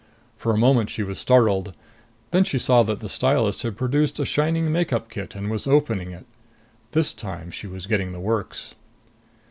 For 0.35 0.51
a 0.51 0.57
moment 0.57 0.89
she 0.89 1.03
was 1.03 1.19
startled. 1.19 1.75
Then 2.31 2.43
she 2.43 2.57
saw 2.57 2.81
that 2.81 3.01
the 3.01 3.07
stylist 3.07 3.61
had 3.61 3.77
produced 3.77 4.17
a 4.17 4.25
shining 4.25 4.71
make 4.71 4.91
up 4.91 5.11
kit 5.11 5.35
and 5.35 5.47
was 5.51 5.67
opening 5.67 6.09
it. 6.09 6.25
This 6.93 7.13
time 7.13 7.51
she 7.51 7.67
was 7.67 7.85
getting 7.85 8.11
the 8.11 8.19
works.... 8.19 8.73